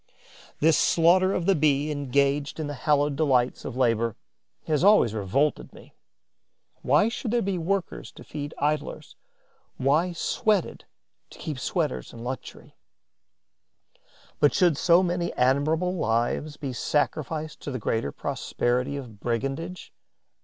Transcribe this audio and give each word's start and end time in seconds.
This 0.59 0.79
slaughter 0.79 1.31
of 1.31 1.45
the 1.45 1.53
Bee 1.53 1.91
engaged 1.91 2.59
in 2.59 2.65
the 2.65 2.73
hallowed 2.73 3.15
delights 3.15 3.63
of 3.65 3.77
labour 3.77 4.15
has 4.65 4.83
always 4.83 5.13
revolted 5.13 5.71
me. 5.73 5.93
Why 6.81 7.07
should 7.07 7.29
there 7.29 7.43
be 7.43 7.59
workers 7.59 8.11
to 8.13 8.23
feed 8.23 8.55
idlers, 8.57 9.15
why 9.77 10.13
sweated 10.13 10.85
to 11.29 11.37
keep 11.37 11.59
sweaters 11.59 12.13
in 12.13 12.23
luxury? 12.23 12.75
Why 14.39 14.49
should 14.49 14.75
so 14.75 15.03
many 15.03 15.31
admirable 15.33 15.93
lives 15.95 16.57
be 16.57 16.73
sacrificed 16.73 17.59
to 17.59 17.69
the 17.69 17.77
greater 17.77 18.11
prosperity 18.11 18.97
of 18.97 19.19
brigandage? 19.19 19.93